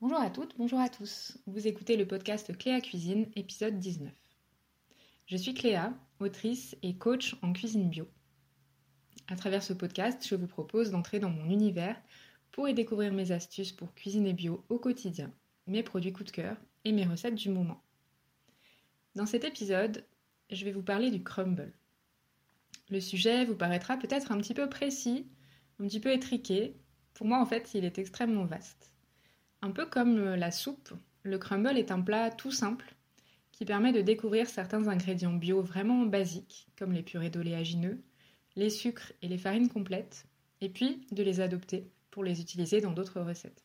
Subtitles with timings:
[0.00, 1.36] Bonjour à toutes, bonjour à tous.
[1.48, 4.12] Vous écoutez le podcast Cléa Cuisine, épisode 19.
[5.26, 8.06] Je suis Cléa, autrice et coach en cuisine bio.
[9.26, 12.00] À travers ce podcast, je vous propose d'entrer dans mon univers
[12.52, 15.32] pour y découvrir mes astuces pour cuisiner bio au quotidien,
[15.66, 17.82] mes produits coup de cœur et mes recettes du moment.
[19.16, 20.06] Dans cet épisode,
[20.48, 21.72] je vais vous parler du crumble.
[22.88, 25.26] Le sujet vous paraîtra peut-être un petit peu précis,
[25.80, 26.76] un petit peu étriqué.
[27.14, 28.92] Pour moi, en fait, il est extrêmement vaste.
[29.60, 32.94] Un peu comme euh, la soupe, le crumble est un plat tout simple
[33.52, 38.00] qui permet de découvrir certains ingrédients bio vraiment basiques, comme les purées d'oléagineux,
[38.54, 40.26] les sucres et les farines complètes,
[40.60, 43.64] et puis de les adopter pour les utiliser dans d'autres recettes.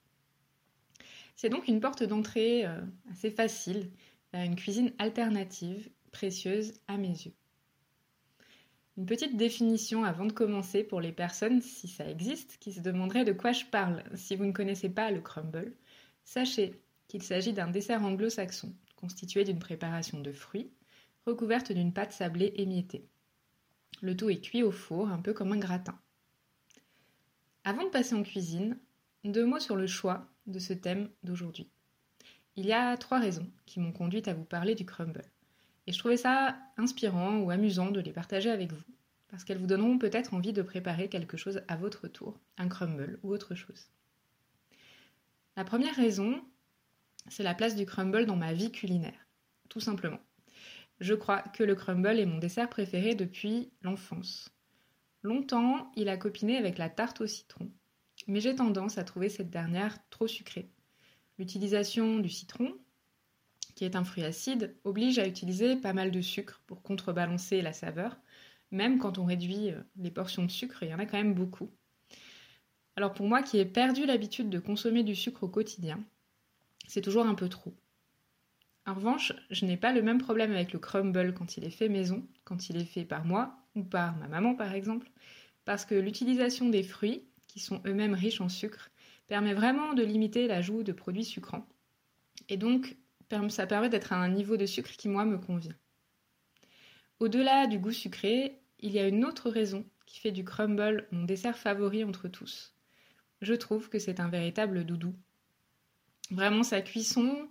[1.36, 2.82] C'est donc une porte d'entrée euh,
[3.12, 3.92] assez facile
[4.32, 7.34] vers une cuisine alternative, précieuse à mes yeux.
[8.98, 13.26] Une petite définition avant de commencer pour les personnes, si ça existe, qui se demanderaient
[13.26, 15.74] de quoi je parle si vous ne connaissez pas le crumble.
[16.24, 20.72] Sachez qu'il s'agit d'un dessert anglo-saxon constitué d'une préparation de fruits
[21.26, 23.08] recouverte d'une pâte sablée émiettée.
[24.02, 25.98] Le tout est cuit au four, un peu comme un gratin.
[27.64, 28.78] Avant de passer en cuisine,
[29.24, 31.70] deux mots sur le choix de ce thème d'aujourd'hui.
[32.56, 35.24] Il y a trois raisons qui m'ont conduite à vous parler du crumble.
[35.88, 38.84] Et je trouvais ça inspirant ou amusant de les partager avec vous,
[39.30, 43.20] parce qu'elles vous donneront peut-être envie de préparer quelque chose à votre tour, un crumble
[43.24, 43.88] ou autre chose.
[45.56, 46.42] La première raison,
[47.28, 49.28] c'est la place du crumble dans ma vie culinaire,
[49.70, 50.20] tout simplement.
[51.00, 54.50] Je crois que le crumble est mon dessert préféré depuis l'enfance.
[55.22, 57.72] Longtemps, il a copiné avec la tarte au citron,
[58.28, 60.72] mais j'ai tendance à trouver cette dernière trop sucrée.
[61.38, 62.74] L'utilisation du citron,
[63.76, 67.74] qui est un fruit acide, oblige à utiliser pas mal de sucre pour contrebalancer la
[67.74, 68.18] saveur.
[68.72, 71.36] Même quand on réduit euh, les portions de sucre, il y en a quand même
[71.36, 71.72] beaucoup.
[72.96, 76.04] Alors pour moi qui ai perdu l'habitude de consommer du sucre au quotidien,
[76.88, 77.74] c'est toujours un peu trop.
[78.86, 81.90] En revanche, je n'ai pas le même problème avec le crumble quand il est fait
[81.90, 85.10] maison, quand il est fait par moi ou par ma maman par exemple,
[85.66, 88.90] parce que l'utilisation des fruits, qui sont eux-mêmes riches en sucre,
[89.28, 91.68] permet vraiment de limiter l'ajout de produits sucrants.
[92.50, 92.98] Et donc,
[93.50, 95.76] ça permet d'être à un niveau de sucre qui, moi, me convient.
[97.20, 101.24] Au-delà du goût sucré, il y a une autre raison qui fait du crumble mon
[101.24, 102.76] dessert favori entre tous
[103.44, 105.14] je trouve que c'est un véritable doudou.
[106.32, 107.48] Vraiment, sa cuisson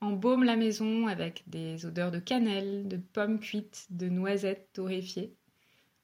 [0.00, 5.34] embaume la maison avec des odeurs de cannelle, de pommes cuites, de noisettes torréfiées.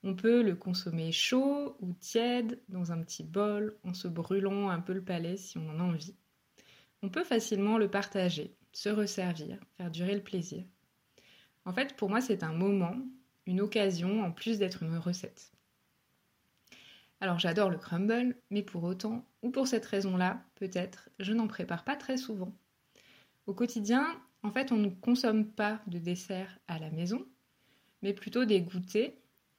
[0.02, 4.80] On peut le consommer chaud ou tiède dans un petit bol en se brûlant un
[4.80, 6.16] peu le palais si on en a envie.
[7.02, 10.64] On peut facilement le partager, se resservir, faire durer le plaisir.
[11.64, 12.96] En fait, pour moi, c'est un moment,
[13.46, 15.51] une occasion en plus d'être une recette.
[17.22, 21.84] Alors j'adore le crumble, mais pour autant, ou pour cette raison-là, peut-être, je n'en prépare
[21.84, 22.52] pas très souvent.
[23.46, 24.04] Au quotidien,
[24.42, 27.24] en fait, on ne consomme pas de dessert à la maison,
[28.02, 29.12] mais plutôt des goûters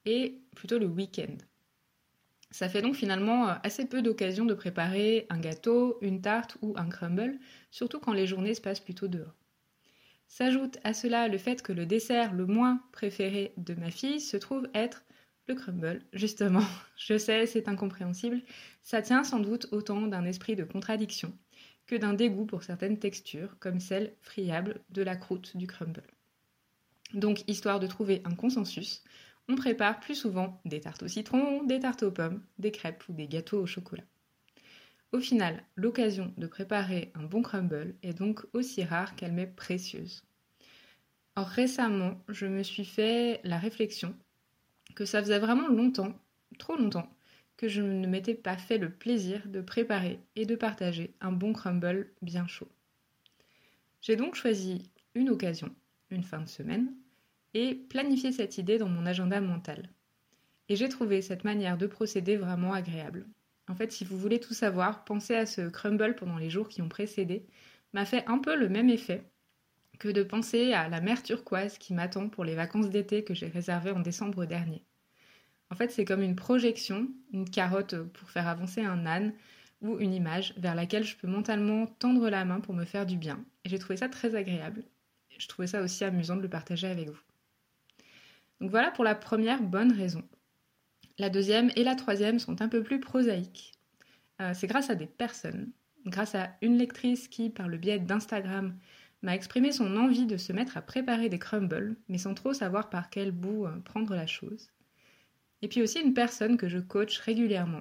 [0.03, 1.37] et plutôt le week-end.
[2.51, 6.89] Ça fait donc finalement assez peu d'occasions de préparer un gâteau, une tarte ou un
[6.89, 7.39] crumble,
[7.71, 9.37] surtout quand les journées se passent plutôt dehors.
[10.27, 14.35] S'ajoute à cela le fait que le dessert le moins préféré de ma fille se
[14.35, 15.05] trouve être
[15.47, 16.63] le crumble, justement,
[16.97, 18.41] je sais, c'est incompréhensible,
[18.81, 21.33] ça tient sans doute autant d'un esprit de contradiction
[21.85, 26.03] que d'un dégoût pour certaines textures, comme celle friable de la croûte du crumble.
[27.13, 29.03] Donc, histoire de trouver un consensus,
[29.49, 33.13] on prépare plus souvent des tartes au citron, des tartes aux pommes, des crêpes ou
[33.13, 34.05] des gâteaux au chocolat.
[35.11, 40.23] Au final, l'occasion de préparer un bon crumble est donc aussi rare qu'elle m'est précieuse.
[41.35, 44.15] Or récemment, je me suis fait la réflexion
[44.95, 46.13] que ça faisait vraiment longtemps,
[46.59, 47.09] trop longtemps,
[47.57, 51.53] que je ne m'étais pas fait le plaisir de préparer et de partager un bon
[51.53, 52.69] crumble bien chaud.
[54.01, 55.73] J'ai donc choisi une occasion,
[56.09, 56.93] une fin de semaine,
[57.53, 59.89] et planifié cette idée dans mon agenda mental.
[60.69, 63.27] Et j'ai trouvé cette manière de procéder vraiment agréable.
[63.67, 66.81] En fait, si vous voulez tout savoir, penser à ce crumble pendant les jours qui
[66.81, 67.45] ont précédé
[67.93, 69.23] m'a fait un peu le même effet
[69.99, 73.47] que de penser à la mer turquoise qui m'attend pour les vacances d'été que j'ai
[73.47, 74.83] réservées en décembre dernier.
[75.69, 79.33] En fait, c'est comme une projection, une carotte pour faire avancer un âne
[79.81, 83.17] ou une image vers laquelle je peux mentalement tendre la main pour me faire du
[83.17, 83.43] bien.
[83.65, 84.83] Et j'ai trouvé ça très agréable.
[85.37, 87.19] Je trouvais ça aussi amusant de le partager avec vous.
[88.61, 90.23] Donc voilà pour la première bonne raison.
[91.17, 93.73] La deuxième et la troisième sont un peu plus prosaïques.
[94.41, 95.71] Euh, c'est grâce à des personnes,
[96.05, 98.77] grâce à une lectrice qui, par le biais d'Instagram,
[99.23, 102.89] m'a exprimé son envie de se mettre à préparer des crumbles, mais sans trop savoir
[102.89, 104.71] par quel bout euh, prendre la chose.
[105.61, 107.79] Et puis aussi une personne que je coach régulièrement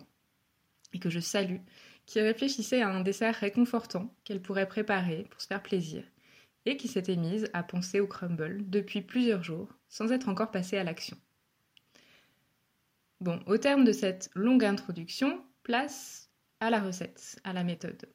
[0.94, 1.61] et que je salue,
[2.06, 6.05] qui réfléchissait à un dessert réconfortant qu'elle pourrait préparer pour se faire plaisir,
[6.65, 10.77] et qui s'était mise à penser au crumble depuis plusieurs jours, sans être encore passée
[10.77, 11.17] à l'action.
[13.21, 16.31] Bon, au terme de cette longue introduction, place
[16.61, 18.06] à la recette, à la méthode.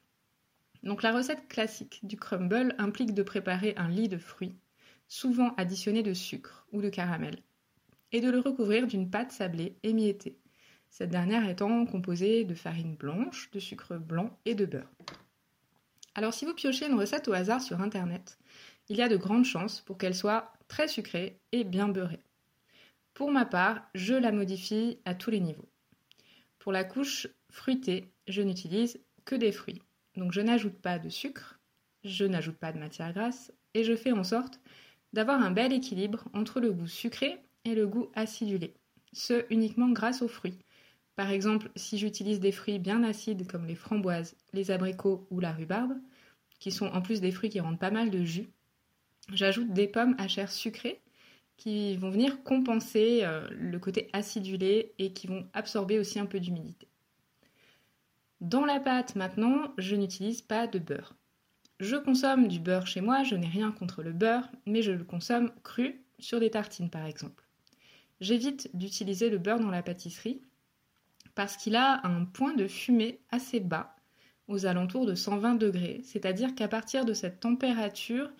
[0.82, 4.56] Donc la recette classique du crumble implique de préparer un lit de fruits,
[5.08, 7.42] souvent additionné de sucre ou de caramel,
[8.12, 10.38] et de le recouvrir d'une pâte sablée émiettée,
[10.90, 14.90] cette dernière étant composée de farine blanche, de sucre blanc et de beurre.
[16.14, 18.38] Alors si vous piochez une recette au hasard sur Internet,
[18.88, 22.22] il y a de grandes chances pour qu'elle soit très sucrée et bien beurrée.
[23.14, 25.68] Pour ma part, je la modifie à tous les niveaux.
[26.58, 29.82] Pour la couche fruitée, je n'utilise que des fruits.
[30.18, 31.60] Donc je n'ajoute pas de sucre,
[32.02, 34.60] je n'ajoute pas de matière grasse et je fais en sorte
[35.12, 38.74] d'avoir un bel équilibre entre le goût sucré et le goût acidulé.
[39.12, 40.58] Ce uniquement grâce aux fruits.
[41.14, 45.52] Par exemple, si j'utilise des fruits bien acides comme les framboises, les abricots ou la
[45.52, 45.94] rhubarbe,
[46.58, 48.48] qui sont en plus des fruits qui rendent pas mal de jus,
[49.32, 51.00] j'ajoute des pommes à chair sucrée
[51.56, 56.40] qui vont venir compenser euh, le côté acidulé et qui vont absorber aussi un peu
[56.40, 56.88] d'humidité.
[58.40, 61.16] Dans la pâte maintenant, je n'utilise pas de beurre.
[61.80, 65.04] Je consomme du beurre chez moi, je n'ai rien contre le beurre, mais je le
[65.04, 67.44] consomme cru sur des tartines par exemple.
[68.20, 70.40] J'évite d'utiliser le beurre dans la pâtisserie
[71.34, 73.96] parce qu'il a un point de fumée assez bas,
[74.48, 78.30] aux alentours de 120 degrés, c'est-à-dire qu'à partir de cette température,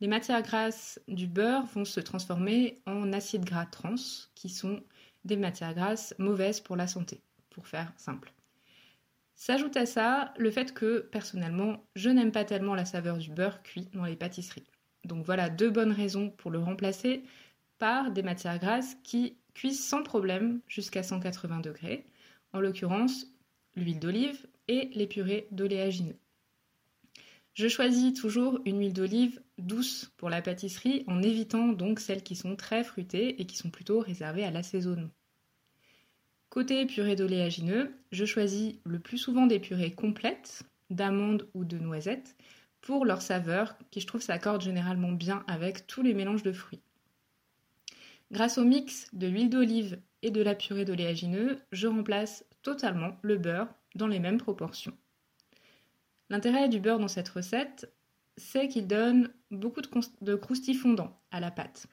[0.00, 3.94] les matières grasses du beurre vont se transformer en acides gras trans,
[4.34, 4.82] qui sont
[5.24, 7.20] des matières grasses mauvaises pour la santé,
[7.50, 8.35] pour faire simple.
[9.36, 13.62] S'ajoute à ça le fait que, personnellement, je n'aime pas tellement la saveur du beurre
[13.62, 14.66] cuit dans les pâtisseries.
[15.04, 17.22] Donc voilà deux bonnes raisons pour le remplacer
[17.78, 22.06] par des matières grasses qui cuisent sans problème jusqu'à 180 degrés,
[22.52, 23.26] en l'occurrence
[23.76, 26.18] l'huile d'olive et les purées d'oléagineux.
[27.52, 32.36] Je choisis toujours une huile d'olive douce pour la pâtisserie en évitant donc celles qui
[32.36, 35.10] sont très fruitées et qui sont plutôt réservées à l'assaisonnement.
[36.48, 42.36] Côté purée d'oléagineux, je choisis le plus souvent des purées complètes, d'amandes ou de noisettes,
[42.80, 46.82] pour leur saveur, qui je trouve s'accorde généralement bien avec tous les mélanges de fruits.
[48.30, 53.36] Grâce au mix de l'huile d'olive et de la purée d'oléagineux, je remplace totalement le
[53.36, 54.96] beurre dans les mêmes proportions.
[56.30, 57.92] L'intérêt du beurre dans cette recette,
[58.36, 59.88] c'est qu'il donne beaucoup de,
[60.22, 61.86] de fondants à la pâte.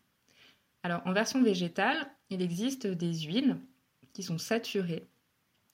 [0.83, 3.57] Alors en version végétale, il existe des huiles
[4.13, 5.07] qui sont saturées,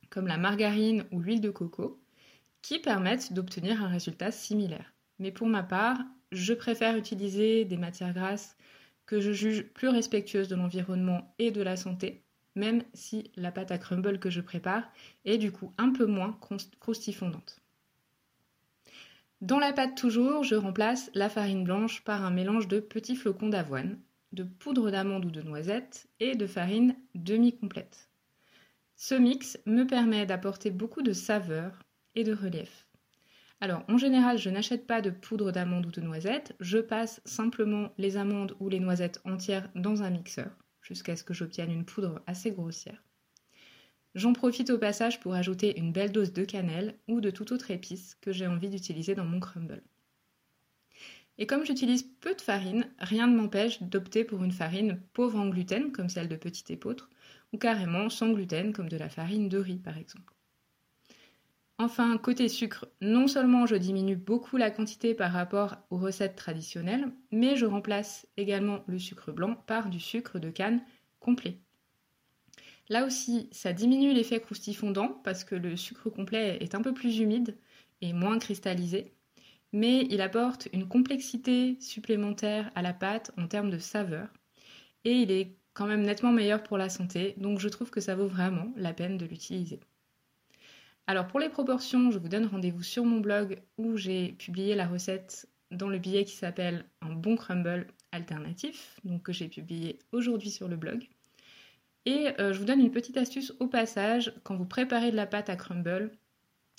[0.09, 2.01] comme la margarine ou l'huile de coco,
[2.61, 4.93] qui permettent d'obtenir un résultat similaire.
[5.19, 5.99] Mais pour ma part,
[6.31, 8.57] je préfère utiliser des matières grasses
[9.05, 12.23] que je juge plus respectueuses de l'environnement et de la santé,
[12.55, 14.83] même si la pâte à crumble que je prépare
[15.25, 16.37] est du coup un peu moins
[16.79, 17.59] croustifondante.
[19.41, 23.49] Dans la pâte toujours, je remplace la farine blanche par un mélange de petits flocons
[23.49, 23.97] d'avoine,
[24.33, 28.08] de poudre d'amande ou de noisette et de farine demi-complète.
[29.01, 31.79] Ce mix me permet d'apporter beaucoup de saveur
[32.15, 32.85] et de relief.
[33.61, 37.93] Alors en général, je n'achète pas de poudre d'amande ou de noisette, je passe simplement
[37.97, 40.51] les amandes ou les noisettes entières dans un mixeur
[40.81, 43.01] jusqu'à ce que j'obtienne une poudre assez grossière.
[44.15, 47.71] J'en profite au passage pour ajouter une belle dose de cannelle ou de toute autre
[47.71, 49.81] épice que j'ai envie d'utiliser dans mon crumble.
[51.37, 55.47] Et comme j'utilise peu de farine, rien ne m'empêche d'opter pour une farine pauvre en
[55.47, 57.09] gluten, comme celle de Petit Épeautre,
[57.53, 60.33] ou carrément sans gluten comme de la farine de riz par exemple.
[61.81, 67.13] Enfin, côté sucre, non seulement je diminue beaucoup la quantité par rapport aux recettes traditionnelles,
[67.31, 70.83] mais je remplace également le sucre blanc par du sucre de canne
[71.21, 71.61] complet.
[72.89, 77.19] Là aussi, ça diminue l'effet croustifondant parce que le sucre complet est un peu plus
[77.19, 77.57] humide
[78.01, 79.13] et moins cristallisé,
[79.71, 84.27] mais il apporte une complexité supplémentaire à la pâte en termes de saveur
[85.05, 88.27] et il est même nettement meilleur pour la santé, donc je trouve que ça vaut
[88.27, 89.79] vraiment la peine de l'utiliser.
[91.07, 94.87] Alors pour les proportions, je vous donne rendez-vous sur mon blog où j'ai publié la
[94.87, 100.49] recette dans le billet qui s'appelle Un bon crumble alternatif, donc que j'ai publié aujourd'hui
[100.49, 101.07] sur le blog.
[102.05, 105.25] Et euh, je vous donne une petite astuce au passage, quand vous préparez de la
[105.25, 106.11] pâte à crumble,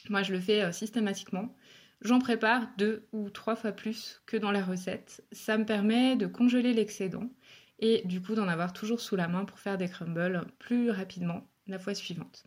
[0.09, 1.55] moi je le fais euh, systématiquement,
[2.01, 5.25] j'en prépare deux ou trois fois plus que dans la recette.
[5.33, 7.31] Ça me permet de congeler l'excédent
[7.81, 11.51] et du coup d'en avoir toujours sous la main pour faire des crumbles plus rapidement
[11.67, 12.45] la fois suivante.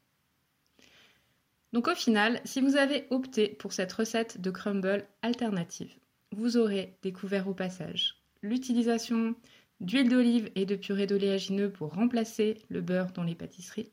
[1.74, 5.94] Donc au final, si vous avez opté pour cette recette de crumble alternative,
[6.32, 9.36] vous aurez découvert au passage l'utilisation
[9.82, 13.92] d'huile d'olive et de purée d'oléagineux pour remplacer le beurre dans les pâtisseries,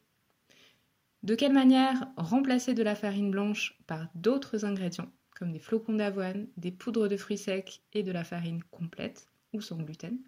[1.23, 6.49] De quelle manière remplacer de la farine blanche par d'autres ingrédients, comme des flocons d'avoine,
[6.59, 10.19] des poudres de fruits secs et de la farine complète ou sans gluten?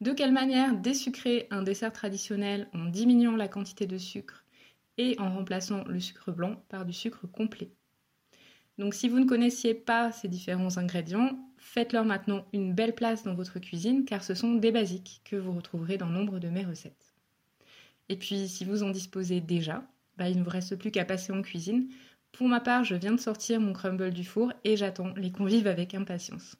[0.00, 4.44] De quelle manière désucrer un dessert traditionnel en diminuant la quantité de sucre
[4.98, 7.70] et en remplaçant le sucre blanc par du sucre complet?
[8.78, 13.34] Donc si vous ne connaissiez pas ces différents ingrédients, faites-leur maintenant une belle place dans
[13.34, 17.14] votre cuisine car ce sont des basiques que vous retrouverez dans nombre de mes recettes.
[18.08, 19.82] Et puis si vous en disposez déjà,
[20.16, 21.88] bah, il ne vous reste plus qu'à passer en cuisine.
[22.32, 25.66] Pour ma part, je viens de sortir mon crumble du four et j'attends les convives
[25.66, 26.56] avec impatience.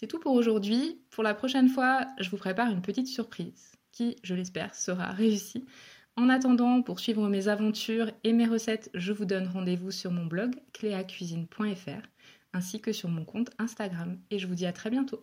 [0.00, 1.02] C'est tout pour aujourd'hui.
[1.10, 5.66] Pour la prochaine fois, je vous prépare une petite surprise qui, je l'espère, sera réussie.
[6.14, 10.24] En attendant, pour suivre mes aventures et mes recettes, je vous donne rendez-vous sur mon
[10.24, 12.06] blog cléacuisine.fr
[12.52, 15.20] ainsi que sur mon compte Instagram et je vous dis à très bientôt.